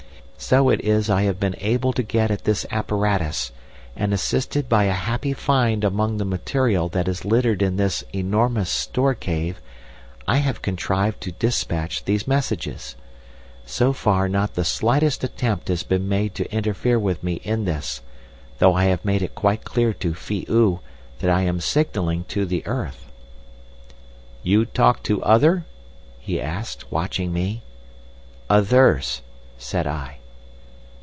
[0.43, 3.51] So it is I have been able to get at this apparatus,
[3.95, 8.67] and, assisted by a happy find among the material that is littered in this enormous
[8.69, 9.61] store cave,
[10.27, 12.95] I have contrived to despatch these messages.
[13.67, 18.01] So far not the slightest attempt has been made to interfere with me in this,
[18.57, 20.79] though I have made it quite clear to Phi oo
[21.19, 23.11] that I am signalling to the earth.
[24.41, 25.65] "'You talk to other?'
[26.19, 27.61] he asked, watching me.
[28.49, 29.21] "'Others,'
[29.59, 30.17] said I.